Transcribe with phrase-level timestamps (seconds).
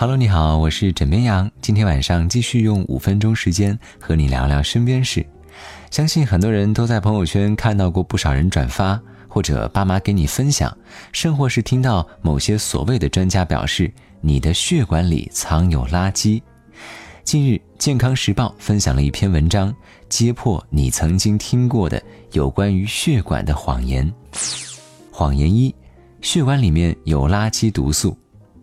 [0.00, 1.50] Hello，你好，我是枕边羊。
[1.60, 5.26] 今天晚上继续用五分钟时间和你聊聊身边事。
[5.90, 8.98] 相信很多人都在朋友圈看到过不少人转发，
[9.28, 10.74] 或者爸妈给你分享，
[11.12, 13.92] 甚或是听到某些所谓的专家表示
[14.22, 16.40] 你的血管里藏有垃圾。
[17.22, 19.70] 近日，《健康时报》分享了一篇文章，
[20.08, 24.10] 揭破你曾经听过的有关于血管的谎言。
[25.10, 25.74] 谎言一：
[26.22, 28.16] 血管里面有垃圾毒素。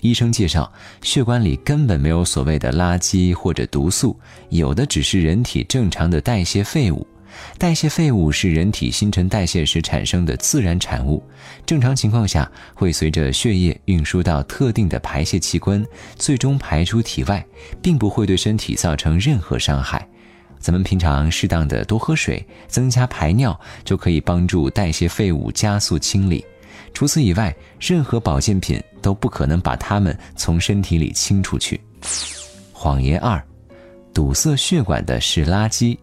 [0.00, 0.70] 医生介绍，
[1.02, 7.06] 血管里根本没有所谓的垃圾或者毒素，有的只是人体正常的代谢废物。
[7.56, 11.22] 代谢废物是人体新陈代谢时产生的自然产物，
[11.66, 15.84] 正常情况下会随着血液运输到特定的排泄器官，
[16.16, 17.44] 最终排出体外，
[17.82, 20.08] 并不会对身体造成任何伤害。
[20.58, 26.44] 咱们平常适当的多喝水，增加排尿，就可以帮助代谢废物加速清理。
[26.98, 31.80] 除此以外，任何保健品都不可能把它们从身体里清出去。
[32.72, 33.40] 谎言二：
[34.12, 35.96] 堵塞血管的是垃圾。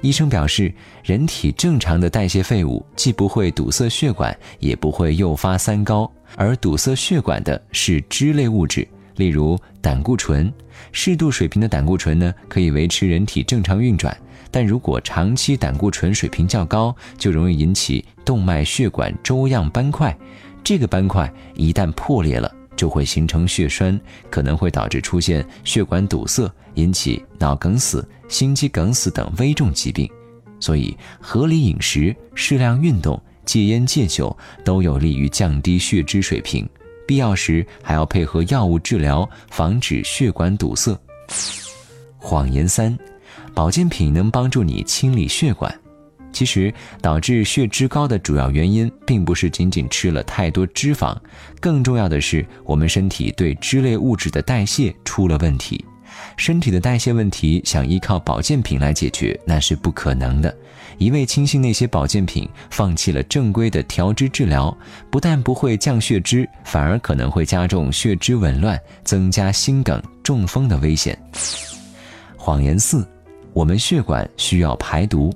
[0.00, 10.52] 医生表示，人体正常的代谢废物既不会堵塞血管，也不会诱发三高，而堵塞血管的是脂类物质，例如胆固醇。
[10.90, 14.14] 适度水平的胆固醇呢，可以维持人体正常运转。
[14.50, 20.14] 但如果长期胆固醇水平较高，就容易引起动脉血管粥样斑块。
[20.62, 30.10] 这个斑块一旦破裂了，就会形成血栓，可能会导致出现血管堵塞，引起脑梗死、心肌梗死等危重疾病。
[30.58, 36.68] 所以，合理饮食、适量运动、戒烟戒酒都有利于降低血脂水平。
[37.06, 40.98] 必要时还要配合药物治疗，防止血管堵塞。
[42.18, 42.98] 谎言三。
[43.54, 45.74] 保健品能帮助你清理血管，
[46.36, 46.70] 其实
[47.00, 51.16] 导致血脂高的主要原因，并不是仅仅吃了太多脂肪，
[51.62, 55.82] 更重要的是我们身体对脂类物质的代谢出了问题。
[56.36, 60.54] 身体的代谢问题，想依靠保健品来解决，那是不可能的。
[60.98, 64.76] 一味轻信那些保健品，放弃了正规的调脂治疗，
[65.10, 71.18] 不但不会降血脂，反而可能会加重血脂紊乱，增加心梗、中风的危险。
[72.36, 73.08] 谎言四。
[73.52, 75.34] 我们血管需要排毒，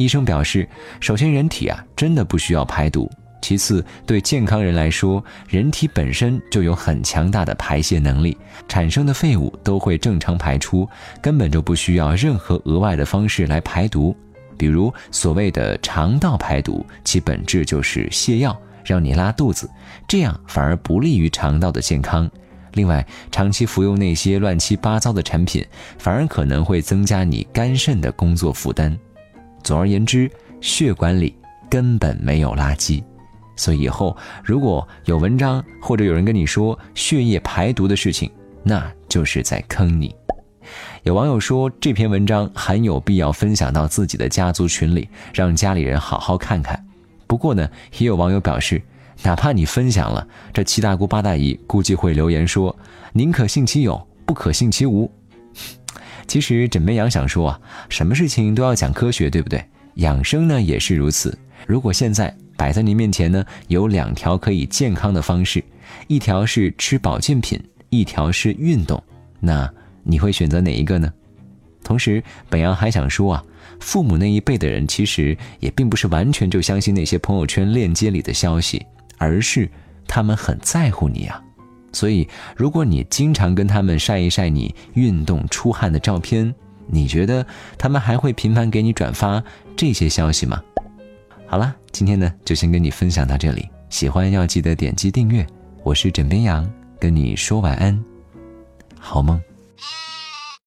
[0.00, 0.66] 医生表示，
[0.98, 3.10] 首先人体啊真的不需要排毒，
[3.42, 8.34] 其次对健康人来说，人体本身就有很强大的排泄能力，
[8.66, 10.88] 产生的废物都会正常排出，
[11.20, 14.16] 根本就不需要任何额外的方式来排毒。
[14.56, 19.68] 比如所谓的肠道排毒，其本质就是泻药，让你拉肚子，
[20.08, 22.30] 这样反而不利于肠道的健康。
[22.72, 25.62] 另外，长期服用那些乱七八糟的产品，
[25.98, 28.96] 反而可能会增加你肝肾的工作负担。
[29.62, 31.34] 总而言之，血管里
[31.68, 33.02] 根本没有垃圾。
[33.56, 38.30] 所以以后如果有文章或者有人跟你说血液排毒的事情，
[38.62, 40.14] 那就是在坑你。
[41.02, 46.84] 有网友说这篇文章很有必要分享到自己的家族群里，让家里人好好看看。
[47.26, 48.80] 不过呢，也有网友表示。
[49.22, 52.74] 哪怕你分享了，这七大姑八大姨估计会留言说
[53.12, 55.12] ：“宁可信其有，不可信其无。”
[56.30, 59.64] 其实枕边羊想说啊，什么事情都要讲科学，对不对？
[59.94, 61.36] 养生呢也是如此。
[61.66, 65.60] 如果现在摆在您面前呢，有两条可以健康的方式，
[66.06, 69.02] 一条是吃保健品，一条是运动，
[69.40, 69.68] 那
[70.04, 71.12] 你会选择哪一个呢？
[71.82, 73.44] 同时，本羊还想说啊，
[73.80, 78.86] 父母那一辈的人其实也并不是完全就相信那些朋友圈链接里的消息。
[79.18, 79.68] 而是
[80.06, 81.42] 他们很在乎你啊，
[81.92, 86.54] 所以如果你经常跟他们晒一晒你运动出汗的照片，
[86.86, 87.44] 你觉得
[87.78, 89.42] 他们还会频繁给你转发
[89.76, 90.62] 这些消息吗？
[91.46, 95.46] 好了，今天呢就先跟你分享到这里，喜欢要记得点击订阅。
[95.82, 97.98] 我是枕边羊，跟你说晚安，
[98.98, 99.40] 好梦。